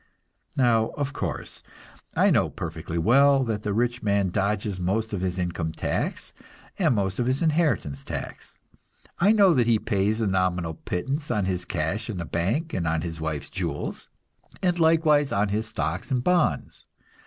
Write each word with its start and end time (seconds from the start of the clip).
Now, 0.57 0.93
of 0.97 1.13
course, 1.13 1.61
I 2.15 2.31
know 2.31 2.49
perfectly 2.49 2.97
well 2.97 3.43
that 3.43 3.61
the 3.61 3.71
rich 3.71 4.01
man 4.01 4.31
dodges 4.31 4.79
most 4.79 5.13
of 5.13 5.21
his 5.21 5.37
income 5.37 5.73
tax 5.73 6.33
and 6.79 6.95
most 6.95 7.19
of 7.19 7.27
his 7.27 7.43
inheritance 7.43 8.03
tax. 8.03 8.57
I 9.19 9.31
know 9.31 9.53
that 9.53 9.67
he 9.67 9.77
pays 9.77 10.19
a 10.19 10.25
nominal 10.25 10.73
pittance 10.73 11.29
on 11.29 11.45
his 11.45 11.65
cash 11.65 12.09
in 12.09 12.17
the 12.17 12.25
bank 12.25 12.73
and 12.73 12.87
on 12.87 13.01
his 13.01 13.21
wife's 13.21 13.51
jewels, 13.51 14.09
and 14.63 14.79
likewise 14.79 15.31
on 15.31 15.49
his 15.49 15.67
stocks 15.67 16.09
and 16.09 16.23
bonds. 16.23 16.87